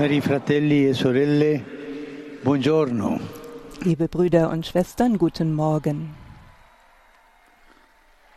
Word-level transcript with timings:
Cari 0.00 0.22
fratelli 0.22 0.88
e 0.88 0.94
sorelle, 0.94 1.62
buongiorno. 2.40 3.20
Liebe 3.82 4.08
Brüder 4.08 4.48
und 4.48 4.64
Schwestern, 4.64 5.18
guten 5.18 5.52
Morgen. 5.52 6.14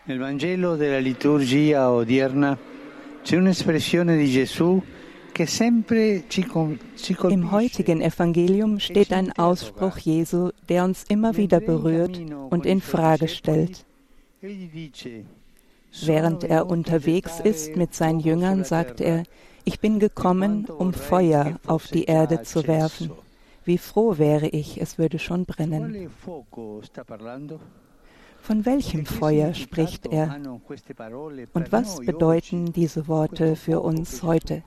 Nel 0.04 0.20
Vangelo 0.20 0.76
della 0.76 0.98
liturgia 0.98 1.90
odierna 1.90 2.58
c'è 3.24 3.38
un'espressione 3.38 4.18
di 4.18 4.30
Gesù 4.30 4.84
che 5.32 5.46
sempre 5.46 6.26
ci, 6.28 6.46
ci 6.98 7.16
Im 7.30 7.50
heutigen 7.50 8.02
Evangelium 8.02 8.78
steht 8.80 9.14
ein 9.14 9.32
Ausspruch 9.38 10.00
Jesu, 10.00 10.50
der 10.68 10.84
uns 10.84 11.06
immer 11.08 11.38
wieder 11.38 11.62
berührt 11.62 12.20
und 12.50 12.66
in 12.66 12.82
Frage 12.82 13.30
stellt. 13.30 13.86
Während 16.02 16.44
er 16.44 16.68
unterwegs 16.68 17.40
ist 17.40 17.78
mit 17.78 17.94
seinen 17.94 18.20
Jüngern, 18.20 18.66
sagt 18.66 19.00
er, 19.00 19.24
ich 19.66 19.80
bin 19.80 20.00
gekommen, 20.00 20.66
um 20.66 20.94
Feuer 20.94 21.60
auf 21.68 21.88
die 21.88 22.06
Erde 22.06 22.44
zu 22.44 22.68
werfen. 22.68 23.12
Wie 23.66 23.78
froh 23.78 24.18
wäre 24.18 24.48
ich, 24.48 24.82
es 24.82 24.98
würde 24.98 25.20
schon 25.20 25.46
brennen. 25.46 26.10
Von 28.42 28.66
welchem 28.66 29.06
Feuer 29.06 29.54
spricht 29.54 30.06
er? 30.08 30.36
Und 31.54 31.72
was 31.72 32.00
bedeuten 32.00 32.74
diese 32.74 33.08
Worte 33.08 33.56
für 33.56 33.80
uns 33.80 34.22
heute? 34.22 34.64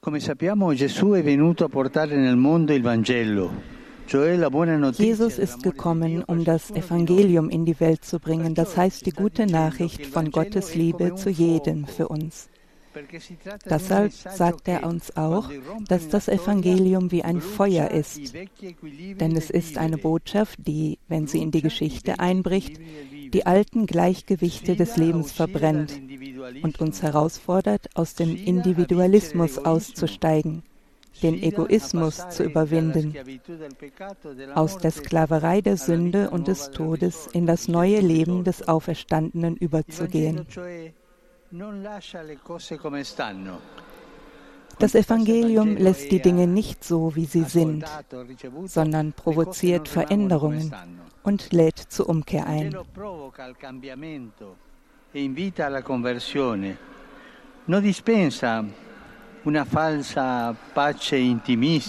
Come 0.00 0.20
sappiamo, 0.20 0.72
Gesù 0.74 1.12
è 1.12 1.22
venuto 1.22 1.64
a 1.64 1.68
portare 1.68 2.16
nel 2.16 2.36
mondo 2.36 2.72
il 2.72 2.82
Vangelo. 2.82 3.77
Jesus 4.10 5.38
ist 5.38 5.62
gekommen, 5.62 6.24
um 6.24 6.44
das 6.44 6.70
Evangelium 6.70 7.50
in 7.50 7.66
die 7.66 7.78
Welt 7.78 8.04
zu 8.04 8.18
bringen, 8.18 8.54
das 8.54 8.76
heißt 8.76 9.04
die 9.04 9.10
gute 9.10 9.46
Nachricht 9.46 10.06
von 10.06 10.30
Gottes 10.30 10.74
Liebe 10.74 11.14
zu 11.14 11.28
jedem 11.28 11.86
für 11.86 12.08
uns. 12.08 12.48
Deshalb 13.68 14.12
sagt 14.12 14.66
er 14.66 14.84
uns 14.84 15.16
auch, 15.16 15.50
dass 15.88 16.08
das 16.08 16.28
Evangelium 16.28 17.12
wie 17.12 17.22
ein 17.22 17.40
Feuer 17.40 17.90
ist. 17.90 18.34
Denn 19.20 19.36
es 19.36 19.50
ist 19.50 19.76
eine 19.76 19.98
Botschaft, 19.98 20.58
die, 20.66 20.98
wenn 21.08 21.26
sie 21.26 21.42
in 21.42 21.50
die 21.50 21.62
Geschichte 21.62 22.18
einbricht, 22.18 22.80
die 23.34 23.44
alten 23.44 23.86
Gleichgewichte 23.86 24.74
des 24.74 24.96
Lebens 24.96 25.32
verbrennt 25.32 26.00
und 26.62 26.80
uns 26.80 27.02
herausfordert, 27.02 27.88
aus 27.94 28.14
dem 28.14 28.34
Individualismus 28.34 29.58
auszusteigen 29.58 30.62
den 31.22 31.42
Egoismus 31.42 32.28
zu 32.30 32.44
überwinden, 32.44 33.14
aus 34.54 34.78
der 34.78 34.90
Sklaverei 34.90 35.60
der 35.60 35.76
Sünde 35.76 36.30
und 36.30 36.48
des 36.48 36.70
Todes 36.70 37.28
in 37.32 37.46
das 37.46 37.68
neue 37.68 38.00
Leben 38.00 38.44
des 38.44 38.68
Auferstandenen 38.68 39.56
überzugehen. 39.56 40.46
Das 44.78 44.94
Evangelium 44.94 45.76
lässt 45.76 46.12
die 46.12 46.22
Dinge 46.22 46.46
nicht 46.46 46.84
so, 46.84 47.16
wie 47.16 47.24
sie 47.24 47.44
sind, 47.44 47.84
sondern 48.66 49.12
provoziert 49.12 49.88
Veränderungen 49.88 50.72
und 51.24 51.52
lädt 51.52 51.78
zur 51.78 52.08
Umkehr 52.08 52.46
ein. 52.46 52.76
Non 57.66 57.82
dispensa 57.82 58.64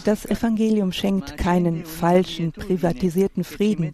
das 0.06 0.26
Evangelium 0.26 0.92
schenkt 0.92 1.38
keinen 1.38 1.86
falschen, 1.86 2.52
privatisierten 2.52 3.44
Frieden, 3.44 3.94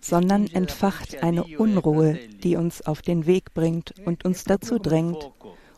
sondern 0.00 0.46
entfacht 0.46 1.22
eine 1.22 1.44
Unruhe, 1.44 2.18
die 2.42 2.56
uns 2.56 2.82
auf 2.82 3.02
den 3.02 3.26
Weg 3.26 3.52
bringt 3.54 3.94
und 4.04 4.24
uns 4.24 4.44
dazu 4.44 4.78
drängt, 4.78 5.30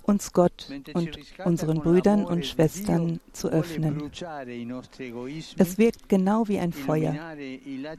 uns 0.03 0.33
Gott 0.33 0.69
und 0.95 1.19
unseren 1.45 1.81
Brüdern 1.81 2.25
und 2.25 2.47
Schwestern 2.47 3.21
zu 3.33 3.49
öffnen. 3.49 4.11
Es 5.59 5.79
wirkt 5.79 6.09
genau 6.09 6.49
wie 6.49 6.59
ein 6.59 6.73
Feuer. 6.73 7.15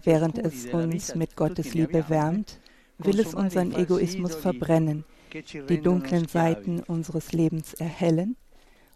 Während 0.03 0.38
es 0.38 0.66
uns 0.68 1.16
mit 1.16 1.36
Gottes 1.36 1.73
Liebe 1.73 2.06
wärmt, 2.09 2.59
will 2.97 3.19
es 3.19 3.34
unseren 3.34 3.74
Egoismus 3.74 4.35
verbrennen, 4.35 5.06
die 5.69 5.81
dunklen 5.81 6.28
Seiten 6.28 6.81
unseres 6.81 7.31
Lebens 7.31 7.74
erhellen 7.74 8.35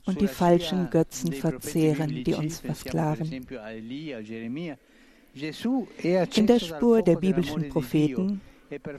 und 0.06 0.22
die 0.22 0.28
falschen 0.28 0.90
Götzen 0.90 1.34
verzehren, 1.34 2.24
die 2.24 2.34
uns 2.34 2.60
versklaven. 2.60 3.46
In 6.36 6.48
der 6.48 6.60
Spur 6.60 7.02
der 7.02 7.16
biblischen 7.16 7.70
Propheten, 7.70 8.42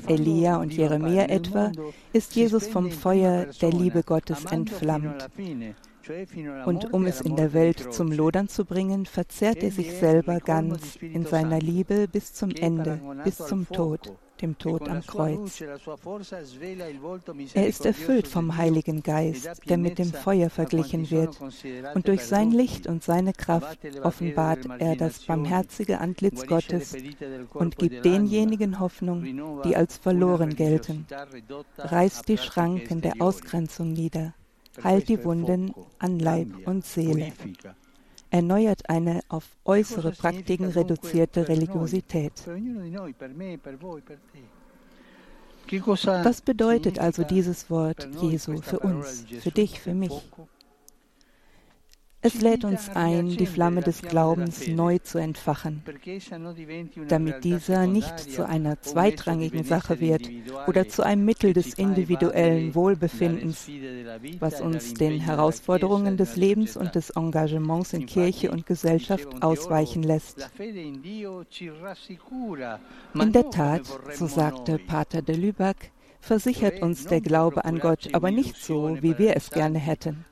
Elia 0.06 0.56
und 0.56 0.72
Jeremia 0.72 1.26
etwa, 1.28 1.72
ist 2.12 2.34
Jesus 2.36 2.66
vom 2.66 2.90
Feuer 2.90 3.46
der 3.60 3.70
Liebe 3.70 4.02
Gottes 4.02 4.44
entflammt. 4.44 5.28
Und 6.66 6.92
um 6.92 7.06
es 7.06 7.20
in 7.20 7.34
der 7.34 7.52
Welt 7.52 7.92
zum 7.92 8.12
Lodern 8.12 8.48
zu 8.48 8.64
bringen, 8.64 9.06
verzehrt 9.06 9.62
er 9.62 9.72
sich 9.72 9.92
selber 9.92 10.38
ganz 10.38 10.96
in 10.96 11.26
seiner 11.26 11.58
Liebe 11.58 12.06
bis 12.06 12.32
zum 12.32 12.50
Ende, 12.50 13.00
bis 13.24 13.38
zum 13.38 13.68
Tod 13.68 14.12
dem 14.42 14.58
Tod 14.58 14.88
am 14.88 15.00
Kreuz. 15.04 15.60
Er 17.54 17.66
ist 17.66 17.86
erfüllt 17.86 18.28
vom 18.28 18.56
Heiligen 18.56 19.02
Geist, 19.02 19.48
der 19.68 19.78
mit 19.78 19.98
dem 19.98 20.12
Feuer 20.12 20.50
verglichen 20.50 21.10
wird, 21.10 21.38
und 21.94 22.08
durch 22.08 22.24
sein 22.24 22.50
Licht 22.50 22.86
und 22.86 23.02
seine 23.02 23.32
Kraft 23.32 23.78
offenbart 24.02 24.66
er 24.78 24.96
das 24.96 25.24
barmherzige 25.24 26.00
Antlitz 26.00 26.46
Gottes 26.46 26.96
und 27.54 27.76
gibt 27.76 28.04
denjenigen 28.04 28.80
Hoffnung, 28.80 29.62
die 29.64 29.76
als 29.76 29.96
verloren 29.96 30.54
gelten, 30.54 31.06
reißt 31.78 32.28
die 32.28 32.38
Schranken 32.38 33.00
der 33.00 33.14
Ausgrenzung 33.20 33.92
nieder, 33.92 34.34
heilt 34.82 35.08
die 35.08 35.22
Wunden 35.24 35.74
an 35.98 36.18
Leib 36.18 36.48
und 36.66 36.84
Seele 36.84 37.32
erneuert 38.30 38.88
eine 38.88 39.20
auf 39.28 39.44
äußere 39.64 40.12
Praktiken 40.12 40.66
reduzierte 40.66 41.48
Religiosität. 41.48 42.32
Was 46.22 46.40
bedeutet 46.42 46.98
also 46.98 47.24
dieses 47.24 47.70
Wort 47.70 48.08
Jesu 48.22 48.60
für 48.62 48.78
uns, 48.78 49.24
für 49.40 49.50
dich, 49.50 49.80
für 49.80 49.94
mich? 49.94 50.12
Es 52.26 52.40
lädt 52.40 52.64
uns 52.64 52.88
ein, 52.88 53.28
die 53.28 53.46
Flamme 53.46 53.82
des 53.82 54.02
Glaubens 54.02 54.66
neu 54.66 54.98
zu 54.98 55.18
entfachen, 55.18 55.84
damit 57.06 57.44
dieser 57.44 57.86
nicht 57.86 58.18
zu 58.18 58.44
einer 58.44 58.80
zweitrangigen 58.80 59.62
Sache 59.62 60.00
wird 60.00 60.28
oder 60.66 60.88
zu 60.88 61.04
einem 61.04 61.24
Mittel 61.24 61.52
des 61.52 61.74
individuellen 61.74 62.74
Wohlbefindens, 62.74 63.70
was 64.40 64.60
uns 64.60 64.94
den 64.94 65.20
Herausforderungen 65.20 66.16
des 66.16 66.34
Lebens 66.34 66.76
und 66.76 66.96
des 66.96 67.10
Engagements 67.10 67.92
in 67.92 68.06
Kirche 68.06 68.50
und 68.50 68.66
Gesellschaft 68.66 69.28
ausweichen 69.40 70.02
lässt. 70.02 70.50
In 73.14 73.32
der 73.32 73.50
Tat, 73.50 73.82
so 74.14 74.26
sagte 74.26 74.78
Pater 74.78 75.22
de 75.22 75.36
Lubac, 75.36 75.92
versichert 76.26 76.82
uns 76.82 77.06
der 77.06 77.20
Glaube 77.20 77.64
an 77.64 77.78
Gott, 77.78 78.08
aber 78.12 78.32
nicht 78.32 78.56
so, 78.56 79.00
wie 79.00 79.16
wir 79.16 79.36
es 79.36 79.50
gerne 79.50 79.78
hätten. 79.78 80.24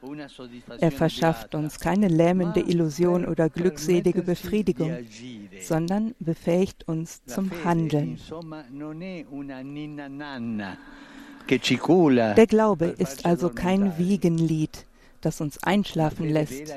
Er 0.78 0.90
verschafft 0.90 1.54
uns 1.54 1.78
keine 1.80 2.08
lähmende 2.08 2.60
Illusion 2.60 3.26
oder 3.26 3.48
glückselige 3.48 4.22
Befriedigung, 4.22 4.98
sondern 5.62 6.14
befähigt 6.18 6.86
uns 6.88 7.24
zum 7.24 7.50
Handeln. 7.64 8.18
Der 11.48 12.46
Glaube 12.46 12.86
ist 12.86 13.26
also 13.26 13.50
kein 13.50 13.98
Wiegenlied, 13.98 14.86
das 15.20 15.40
uns 15.40 15.62
einschlafen 15.62 16.28
lässt. 16.28 16.72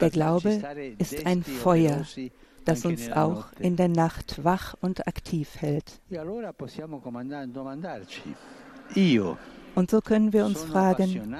Der 0.00 0.10
Glaube 0.10 0.62
ist 0.98 1.26
ein 1.26 1.42
Feuer, 1.42 2.04
das 2.64 2.84
uns 2.84 3.10
auch 3.12 3.46
in 3.58 3.76
der 3.76 3.88
Nacht 3.88 4.44
wach 4.44 4.74
und 4.80 5.06
aktiv 5.06 5.56
hält. 5.58 6.00
Und 9.74 9.90
so 9.90 10.00
können 10.00 10.32
wir 10.32 10.44
uns 10.44 10.62
fragen, 10.62 11.34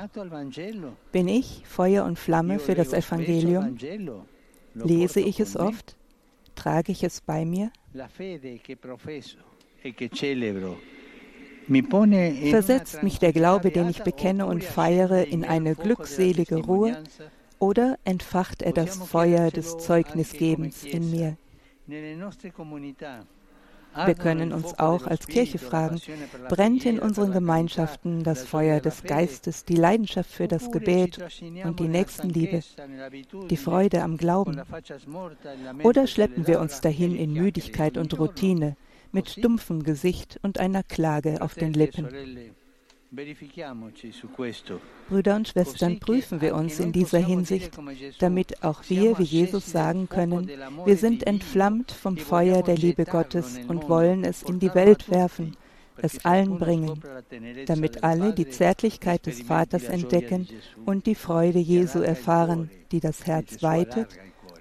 bin 1.13 1.29
ich 1.29 1.63
Feuer 1.65 2.05
und 2.05 2.19
Flamme 2.19 2.59
für 2.59 2.75
das 2.75 2.93
Evangelium? 2.93 3.77
Lese 4.75 5.21
ich 5.21 5.41
es 5.41 5.57
oft? 5.57 5.97
Trage 6.55 6.93
ich 6.93 7.05
es 7.05 7.21
bei 7.21 7.45
mir? 7.45 7.71
E 11.69 12.51
Versetzt 12.51 13.03
mich 13.03 13.19
der 13.19 13.33
Glaube, 13.33 13.71
den 13.71 13.89
ich 13.89 14.03
bekenne 14.03 14.47
und 14.47 14.65
feiere, 14.65 15.27
in 15.27 15.45
eine 15.45 15.75
glückselige 15.75 16.57
Ruhe 16.57 17.03
oder 17.59 17.99
entfacht 18.05 18.63
er 18.63 18.73
das 18.73 18.97
Feuer 18.97 19.51
des 19.51 19.79
Zeugnisgebens 19.79 20.85
in 20.85 21.11
mir? 21.11 21.37
Wir 23.95 24.15
können 24.15 24.53
uns 24.53 24.79
auch 24.79 25.07
als 25.07 25.27
Kirche 25.27 25.59
fragen, 25.59 26.01
brennt 26.49 26.85
in 26.85 26.99
unseren 26.99 27.33
Gemeinschaften 27.33 28.25
das 28.25 28.45
Feuer 28.45 28.81
des 28.81 29.03
Geistes, 29.03 29.65
die 29.65 29.77
Leidenschaft 29.77 30.31
für 30.31 30.49
das 30.49 30.71
Gebet 30.71 31.19
und 31.65 31.81
die 31.81 31.89
Nächstenliebe, 31.89 32.61
die 33.51 33.57
Freude 33.57 34.03
am 34.03 34.17
Glauben? 34.17 34.61
Oder 35.83 36.07
schleppen 36.07 36.47
wir 36.47 36.61
uns 36.61 36.81
dahin 36.81 37.17
in 37.17 37.33
Müdigkeit 37.33 37.97
und 37.97 38.19
Routine, 38.19 38.77
mit 39.13 39.31
stumpfem 39.31 39.85
Gesicht 39.85 40.41
und 40.43 40.59
einer 40.59 40.83
Klage 40.83 41.41
auf 41.41 41.55
den 41.55 41.73
Lippen? 41.73 42.09
Brüder 45.09 45.37
und 45.37 45.49
Schwestern, 45.49 45.99
prüfen 46.01 46.41
wir 46.41 46.55
uns 46.55 46.81
in 46.81 46.93
dieser 46.93 47.19
Hinsicht, 47.19 47.79
damit 48.19 48.63
auch 48.63 48.83
wir, 48.89 49.19
wie 49.19 49.25
Jesus, 49.25 49.71
sagen 49.71 50.09
können, 50.09 50.51
wir 50.85 50.97
sind 50.97 51.27
entflammt 51.27 51.93
vom 51.93 52.17
Feuer 52.17 52.63
der 52.63 52.77
Liebe 52.77 53.05
Gottes 53.05 53.61
und 53.69 53.89
wollen 53.89 54.25
es 54.25 54.43
in 54.43 54.59
die 54.59 54.75
Welt 54.75 55.11
werfen, 55.11 55.57
es 55.97 56.25
allen 56.25 56.59
bringen, 56.59 57.01
damit 57.67 58.03
alle 58.03 58.33
die 58.33 58.49
Zärtlichkeit 58.49 59.27
des 59.27 59.43
Vaters 59.43 59.85
entdecken 59.85 60.49
und 60.85 61.07
die 61.07 61.15
Freude 61.15 61.61
Jesu 61.61 62.01
erfahren, 62.01 62.71
die 62.91 63.01
das 63.01 63.27
Herz 63.27 63.63
weitet 63.63 64.09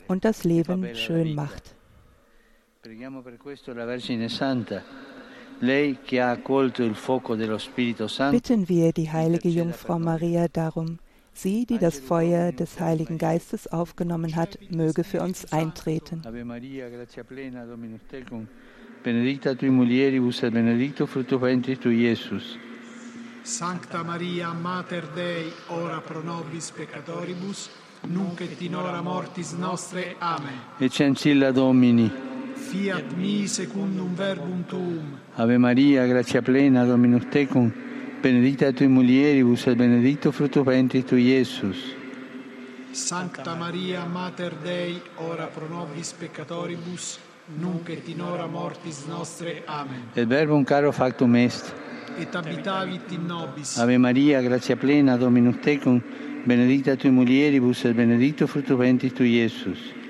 und 0.07 0.25
das 0.25 0.43
Leben 0.43 0.95
schön 0.95 1.33
macht. 1.33 1.75
Preghiamo 2.83 3.21
per 3.21 3.37
questo 3.37 3.71
la 3.71 3.85
Vergine 3.85 4.27
Santa 4.27 4.83
Bitten 8.31 8.67
wir 8.67 8.91
die 8.91 9.09
heilige 9.09 9.47
Jungfrau 9.47 9.97
Maria 9.97 10.47
darum, 10.49 10.99
sie, 11.33 11.65
die 11.65 11.77
das 11.77 11.99
Feuer 11.99 12.51
des 12.51 12.81
Heiligen 12.81 13.17
Geistes 13.17 13.67
aufgenommen 13.67 14.35
hat, 14.35 14.59
möge 14.69 15.05
für 15.05 15.21
uns 15.21 15.53
eintreten. 15.53 16.21
Ave 16.25 16.43
Maria, 16.43 16.89
gratia 16.89 17.23
plena, 17.23 17.65
Dominus 17.65 18.01
tecum, 18.09 18.45
benedicta 19.03 19.55
tui 19.55 19.69
mulieribus 19.69 20.43
et 20.43 20.53
benedictus 20.53 21.09
fructus 21.09 21.39
ventris 21.41 21.79
tui, 21.79 22.09
Iesus. 22.09 22.57
Sancta 23.43 24.03
Maria, 24.03 24.53
Mater 24.53 25.03
Dei, 25.15 25.45
ora 25.69 26.01
pro 26.01 26.21
nobis 26.21 26.71
peccatoribus, 26.71 27.69
nunc 28.09 28.41
et 28.41 28.61
in 28.61 28.75
hora 28.75 29.01
mortis 29.01 29.53
nostre. 29.53 30.15
Amen. 30.19 30.59
Eccencilla 30.79 31.51
Domini 31.51 32.32
fiat 32.63 33.13
mi 33.17 33.47
secundum 33.47 34.15
verbum 34.15 34.63
tuum. 34.67 35.19
Ave 35.35 35.57
Maria, 35.57 36.05
grazia 36.07 36.41
plena, 36.41 36.85
Dominus 36.85 37.25
tecum, 37.29 37.71
benedicta 38.21 38.71
tui 38.71 38.87
mulieribus 38.87 39.67
et 39.67 39.75
benedicto 39.75 40.31
frutto 40.31 40.63
ventris 40.63 41.05
tui, 41.05 41.27
Iesus. 41.27 41.95
Sancta 42.91 43.55
Maria, 43.55 44.05
Mater 44.05 44.55
Dei, 44.63 45.01
ora 45.17 45.47
pro 45.47 45.67
nobis 45.67 46.13
peccatoribus, 46.13 47.19
nunc 47.59 47.89
et 47.89 48.07
in 48.07 48.21
hora 48.21 48.47
mortis 48.47 49.05
nostre. 49.07 49.63
Amen. 49.65 50.09
Et 50.15 50.25
verbum 50.25 50.63
caro 50.63 50.91
factum 50.91 51.35
est. 51.35 51.73
Et 52.19 52.33
abitavit 52.35 53.11
in 53.11 53.25
nobis. 53.25 53.77
Ave 53.77 53.97
Maria, 53.97 54.41
grazia 54.41 54.77
plena, 54.77 55.17
Dominus 55.17 55.59
tecum, 55.61 56.01
benedicta 56.45 56.95
tui 56.95 57.09
mulieribus 57.09 57.83
et 57.85 57.93
benedicto 57.93 58.47
frutto 58.47 58.77
ventris 58.77 59.13
tui, 59.13 59.39
Iesus. 59.41 60.02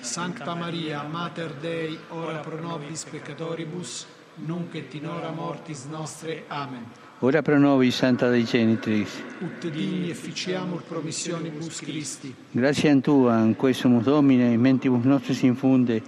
Sancta 0.00 0.54
Maria, 0.54 1.02
Mater 1.02 1.52
Dei, 1.60 1.98
ora 2.08 2.38
pro 2.38 2.58
nobis 2.58 3.04
peccatoribus, 3.04 4.06
nunc 4.46 4.74
et 4.74 4.94
in 4.94 5.06
hora 5.06 5.30
mortis 5.30 5.84
nostre. 5.84 6.44
Amen. 6.48 6.84
Ora 7.20 7.42
pro 7.42 7.58
nobis, 7.58 7.96
Santa 7.96 8.30
Dei 8.30 8.44
Genitrix. 8.44 9.20
Ut 9.40 9.68
digni 9.68 10.08
efficiamur 10.08 10.82
promissionibus 10.82 11.80
Christi. 11.80 12.34
Grazie 12.50 12.90
a 12.90 12.96
Tua, 12.96 13.38
in 13.40 13.56
questo 13.56 13.88
Domine, 13.88 14.56
mentibus 14.56 15.04
nostris 15.04 15.42
infunde, 15.42 16.02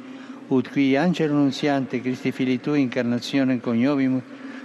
ut 0.48 0.70
qui 0.70 0.96
angelo 0.96 1.34
nunziante, 1.34 2.00
Christi 2.00 2.32
Fili 2.32 2.58
Tui, 2.60 2.80
incarnazione 2.80 3.60
coniovimus, 3.60 4.22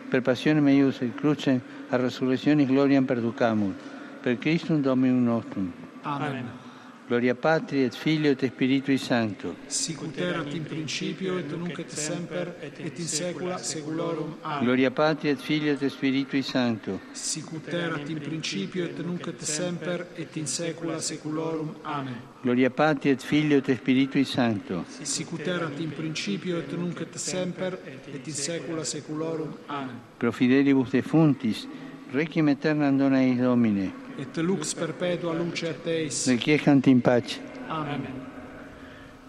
per 0.10 0.22
passione 0.22 0.62
meius 0.62 1.02
et 1.02 1.14
crucem, 1.16 1.60
a 1.90 1.98
resurrezione 1.98 2.66
gloriam 2.66 3.04
perducamur. 3.04 3.74
Per 4.22 4.38
Christum 4.38 4.82
Dominum 4.82 5.24
nostrum. 5.24 5.72
Amen. 6.04 6.28
Amen. 6.30 6.67
Gloria 7.08 7.36
Patri 7.36 7.84
et 7.84 7.96
Filio 7.96 8.32
et 8.32 8.46
Spiritui 8.46 8.98
Sancto. 8.98 9.56
Sicut 9.68 10.18
erat 10.18 10.54
in 10.54 10.64
principio 10.64 11.38
et 11.38 11.50
nunc 11.56 11.80
et 11.80 11.90
semper 11.90 12.54
et 12.60 13.00
in 13.00 13.08
saecula 13.08 13.58
saeculorum. 13.58 14.36
Amen. 14.42 14.66
Gloria 14.66 14.92
Patri 14.92 15.30
et 15.30 15.40
Filio 15.40 15.72
et 15.72 15.88
Spiritui 15.88 16.42
Sancto. 16.44 17.00
Sicut 17.14 17.72
erat 17.72 18.10
in 18.10 18.20
principio 18.20 18.84
et 18.84 19.00
nunc 19.00 19.26
et 19.26 19.42
semper 19.42 20.06
et 20.18 20.36
in 20.36 20.46
saecula 20.48 21.00
saeculorum. 21.00 21.76
Amen. 21.84 22.18
Gloria 22.42 22.70
Patri 22.72 23.12
et 23.12 23.24
Filio 23.24 23.60
et 23.60 23.78
Spiritui 23.78 24.26
Sancto. 24.26 24.84
Sicut 25.02 25.48
erat 25.48 25.80
in 25.80 25.92
principio 25.92 26.58
et 26.58 26.74
nunc 26.74 27.00
et 27.00 27.16
semper 27.16 27.80
et 27.86 28.28
in 28.28 28.34
saecula 28.34 28.84
saeculorum. 28.84 29.56
Amen. 29.68 29.96
Pro 30.18 30.34
fidelibus 30.34 30.92
defuntis, 30.92 31.70
requiem 32.12 32.50
aeternam 32.50 32.98
dona 32.98 33.24
eis 33.24 33.40
Domine 33.40 34.07
et 34.20 34.42
lux 34.42 34.74
perpetua 34.74 35.34
luce 35.34 35.64
a 35.64 35.74
Teis. 35.74 36.28
Requiescant 36.28 36.88
in 36.88 37.02
pace. 37.02 37.40
Amen. 37.70 38.02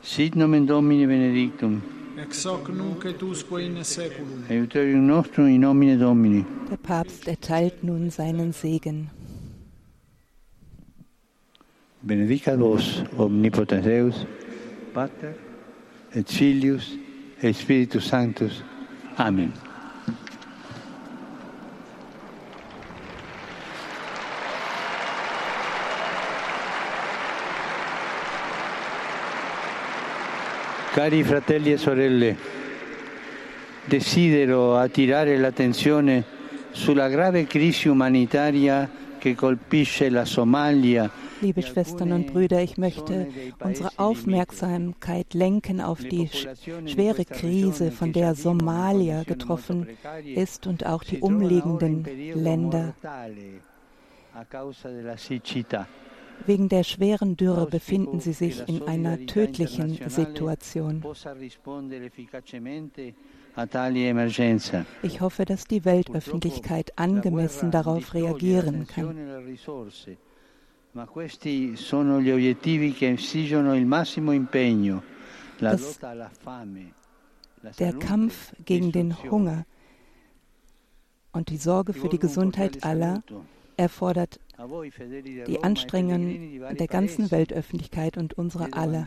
Sit 0.02 0.34
nomen 0.34 0.66
Domini 0.66 1.06
benedictum. 1.06 1.82
Ex 2.18 2.44
hoc 2.46 2.68
nunc 2.68 3.04
et 3.04 3.22
usque 3.22 3.60
in 3.60 3.84
seculum. 3.84 4.44
Aiuterium 4.48 5.06
nostrum 5.06 5.46
in 5.46 5.60
nomine 5.60 5.96
Domini. 5.96 6.44
Der 6.68 6.76
Papst 6.76 7.28
erteilt 7.28 7.84
nun 7.84 8.10
seinen 8.10 8.52
Segen. 8.52 9.10
Benedicat 12.02 12.58
vos 12.58 13.02
omnipotens 13.16 13.84
Deus, 13.84 14.26
Pater 14.94 15.34
et 16.14 16.28
Filius 16.28 16.96
et 17.42 17.54
Spiritus 17.54 18.08
Sanctus. 18.08 18.62
Amen. 19.16 19.52
Cari 30.92 31.22
fratelli 31.22 31.72
e 31.72 31.76
sorelle, 31.76 32.36
desidero 33.84 34.76
attirare 34.76 35.36
l'attenzione 35.36 36.24
sulla 36.72 37.08
grave 37.08 37.46
crisi 37.46 37.88
umanitaria 37.88 38.88
che 39.18 39.34
colpisce 39.34 40.08
la 40.08 40.24
Somalia. 40.24 41.08
Liebe 41.40 41.62
Schwestern 41.62 42.10
und 42.12 42.32
Brüder, 42.32 42.62
ich 42.62 42.78
möchte 42.78 43.28
unsere 43.60 43.90
Aufmerksamkeit 43.96 45.34
lenken 45.34 45.80
auf 45.80 46.00
die 46.00 46.28
schwere 46.86 47.24
Krise, 47.24 47.92
von 47.92 48.12
der 48.12 48.34
Somalia 48.34 49.22
getroffen 49.22 49.86
ist 50.24 50.66
und 50.66 50.84
auch 50.84 51.04
die 51.04 51.18
umliegenden 51.18 52.04
Länder. 52.34 52.94
Wegen 56.46 56.68
der 56.68 56.84
schweren 56.84 57.36
Dürre 57.36 57.66
befinden 57.66 58.20
sie 58.20 58.32
sich 58.32 58.66
in 58.68 58.82
einer 58.82 59.26
tödlichen 59.26 59.98
Situation. 60.08 61.04
Ich 65.02 65.20
hoffe, 65.20 65.44
dass 65.44 65.64
die 65.64 65.84
Weltöffentlichkeit 65.84 66.98
angemessen 66.98 67.70
darauf 67.70 68.14
reagieren 68.14 68.86
kann. 68.86 69.16
Das, 75.60 75.98
der 77.78 77.92
Kampf 77.94 78.54
gegen 78.64 78.92
den 78.92 79.22
Hunger 79.30 79.66
und 81.32 81.50
die 81.50 81.56
Sorge 81.56 81.92
für 81.92 82.08
die 82.08 82.18
Gesundheit 82.18 82.84
aller 82.84 83.22
erfordert 83.78 84.38
die 85.46 85.62
Anstrengungen 85.62 86.76
der 86.76 86.86
ganzen 86.88 87.30
Weltöffentlichkeit 87.30 88.16
und 88.16 88.36
unserer 88.36 88.68
aller. 88.72 89.06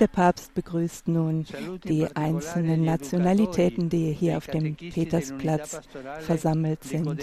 Der 0.00 0.06
Papst 0.06 0.54
begrüßt 0.54 1.08
nun 1.08 1.44
die 1.84 2.06
einzelnen 2.14 2.84
Nationalitäten, 2.84 3.88
die 3.88 4.12
hier 4.12 4.36
auf 4.36 4.46
dem 4.46 4.76
Petersplatz 4.76 5.80
versammelt 6.20 6.84
sind, 6.84 7.20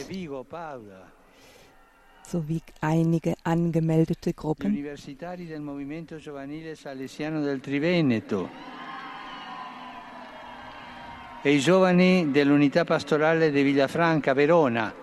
sowie 2.27 2.61
einige 2.81 3.33
angemeldete 3.43 4.33
Gruppen. 4.33 4.85
E 11.43 11.53
i 11.53 11.59
giovani 11.59 12.29
dell'unità 12.29 12.83
pastorale 12.83 13.51
di 13.51 13.63
Villafranca, 13.63 14.33
Verona. 14.33 14.93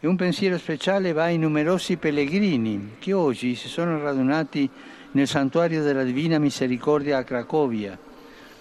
E 0.00 0.06
un 0.08 0.16
pensiero 0.16 0.58
speciale 0.58 1.12
va 1.12 1.24
ai 1.24 1.38
numerosi 1.38 1.96
pellegrini 1.96 2.96
che 2.98 3.12
oggi 3.12 3.54
si 3.54 3.68
sono 3.68 4.02
radunati 4.02 4.68
nel 5.12 5.28
santuario 5.28 5.84
della 5.84 6.02
Divina 6.02 6.38
Misericordia 6.38 7.18
a 7.18 7.22
Cracovia, 7.22 7.96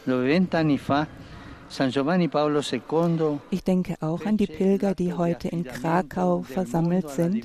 dove 0.03 0.27
vent'anni 0.27 0.77
fa 0.77 1.07
San 1.65 1.89
Giovanni 1.89 2.27
Paolo 2.27 2.59
II 2.59 3.39
Ich 3.49 3.63
denke 3.63 3.95
auch 4.01 4.25
an 4.25 4.35
die 4.35 4.45
Pilger, 4.45 4.93
die 4.93 5.13
heute 5.13 5.47
in 5.47 5.63
Krakau 5.63 6.43
versammelt 6.43 7.09
sind. 7.09 7.43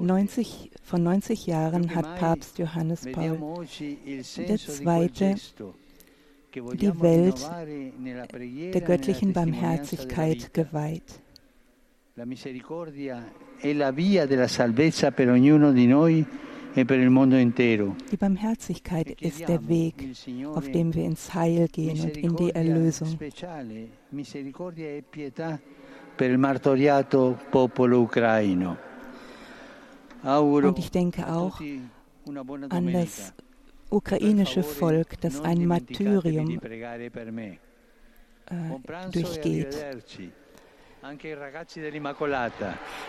90, 0.00 0.70
vor 0.82 1.00
90 1.00 1.46
Jahren 1.46 1.94
hat 1.94 2.18
Papst 2.18 2.58
Johannes 2.58 3.06
Paul 3.12 3.66
II 3.66 5.83
die 6.54 7.00
Welt 7.00 7.50
der 8.72 8.80
göttlichen 8.80 9.32
Barmherzigkeit 9.32 10.52
geweiht. 10.52 11.20
La 12.16 12.24
misericordia 12.24 13.24
è 13.58 13.72
la 13.72 13.90
via 13.90 14.24
della 14.26 14.46
salvezza 14.46 15.10
per 15.10 15.30
ognuno 15.30 15.72
di 15.72 15.86
noi 15.86 16.24
e. 16.76 16.84
Die 16.84 18.16
Barmherzigkeit 18.16 19.20
ist 19.20 19.48
der 19.48 19.68
Weg, 19.68 19.94
auf 20.54 20.70
dem 20.70 20.94
wir 20.94 21.04
ins 21.04 21.34
Heil 21.34 21.68
gehen 21.68 22.00
und 22.00 22.16
in 22.16 22.36
die 22.36 22.50
Erlösung. 22.50 23.18
E. 23.20 23.30
Und 30.22 30.78
ich 30.78 30.90
denke 30.90 31.32
auch 31.32 31.60
an 32.70 32.92
das 32.92 33.32
ukrainische 33.94 34.62
Volk, 34.62 35.20
das 35.20 35.40
ein 35.40 35.66
Martyrium 35.66 36.60
äh, 38.46 39.10
durchgeht. 39.12 39.86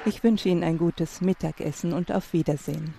Ich 0.06 0.24
wünsche 0.24 0.50
Ihnen 0.50 0.64
ein 0.64 0.78
gutes 0.78 1.22
Mittagessen 1.22 1.94
und 1.94 2.12
auf 2.12 2.34
Wiedersehen. 2.34 2.94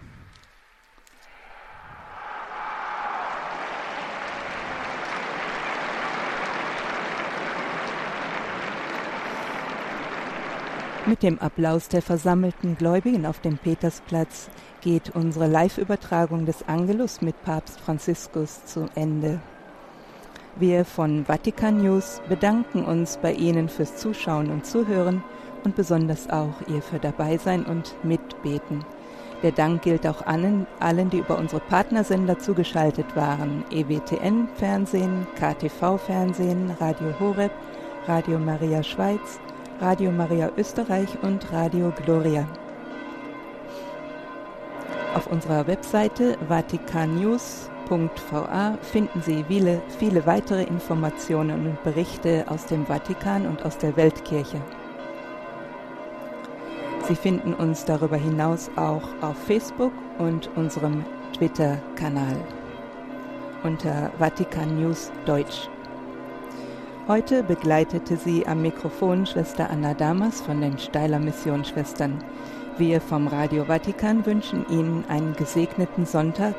Mit 11.09 11.23
dem 11.23 11.39
Applaus 11.39 11.89
der 11.89 12.03
versammelten 12.03 12.77
Gläubigen 12.77 13.27
auf 13.27 13.39
dem 13.39 13.59
Petersplatz 13.59 14.51
geht 14.81 15.15
unsere 15.15 15.47
Live-Übertragung 15.47 16.47
des 16.47 16.67
Angelus 16.67 17.21
mit 17.21 17.41
Papst 17.45 17.79
Franziskus 17.79 18.65
zu 18.65 18.87
Ende. 18.97 19.39
Wir 20.57 20.85
von 20.85 21.25
Vatikan 21.25 21.81
News 21.81 22.21
bedanken 22.29 22.85
uns 22.85 23.19
bei 23.19 23.33
Ihnen 23.33 23.69
fürs 23.69 23.95
Zuschauen 23.95 24.51
und 24.51 24.67
Zuhören 24.67 25.23
und 25.63 25.77
besonders 25.77 26.29
auch 26.29 26.55
ihr 26.67 26.83
für 26.83 26.99
Dabeisein 26.99 27.65
und 27.65 27.95
Mitbeten. 28.03 28.85
Der 29.45 29.53
Dank 29.53 29.83
gilt 29.83 30.09
auch 30.09 30.27
allen, 30.27 30.67
allen, 30.81 31.11
die 31.11 31.19
über 31.19 31.39
unsere 31.39 31.61
Partnersender 31.61 32.41
zugeschaltet 32.41 33.15
waren. 33.15 33.63
EWTN 33.71 34.49
Fernsehen, 34.57 35.25
KTV 35.37 35.99
Fernsehen, 35.99 36.73
Radio 36.81 37.15
Horeb, 37.21 37.53
Radio 38.09 38.41
Maria 38.41 38.83
Schweiz, 38.83 39.39
Radio 39.81 40.11
Maria 40.11 40.51
Österreich 40.57 41.09
und 41.23 41.53
Radio 41.53 41.93
Gloria. 42.05 42.49
Auf 45.15 45.27
unserer 45.27 45.67
Webseite 45.67 46.39
vatikannews.va 46.49 48.79
finden 48.81 49.21
Sie 49.21 49.45
viele, 49.47 49.83
viele 49.99 50.25
weitere 50.25 50.63
Informationen 50.65 51.67
und 51.67 51.85
Berichte 51.85 52.47
aus 52.49 52.65
dem 52.65 52.87
Vatikan 52.87 53.47
und 53.47 53.63
aus 53.65 53.77
der 53.77 53.95
Weltkirche. 53.97 54.63
Sie 57.07 57.17
finden 57.17 57.53
uns 57.53 57.85
darüber 57.85 58.17
hinaus 58.17 58.71
auch 58.77 59.03
auf 59.21 59.37
Facebook 59.47 59.93
und 60.19 60.49
unserem 60.57 61.05
Twitter-Kanal 61.35 62.37
unter 63.63 64.11
Vatikan 64.19 64.81
News 64.81 65.13
Deutsch. 65.27 65.69
Heute 67.09 67.45
begleitete 67.45 68.17
sie 68.17 68.49
am 68.49 68.63
Mikrofon 68.63 69.27
Schwester 69.27 69.71
Anna 69.71 69.95
Damas 69.95 70.41
von 70.41 70.61
den 70.61 70.77
Steiler 70.77 71.21
Missionsschwestern. 71.21 72.19
Wir 72.79 73.01
vom 73.01 73.29
Radio 73.29 73.67
Vatikan 73.67 74.27
wünschen 74.27 74.67
Ihnen 74.69 75.05
einen 75.09 75.33
gesegneten 75.37 76.05
Sonntag 76.05 76.57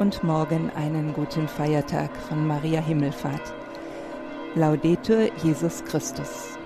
und 0.00 0.24
morgen 0.24 0.68
einen 0.74 1.12
guten 1.12 1.46
Feiertag 1.46 2.10
von 2.28 2.44
Maria 2.44 2.80
Himmelfahrt. 2.80 3.54
Laudetur 4.56 5.28
Jesus 5.44 5.84
Christus. 5.84 6.58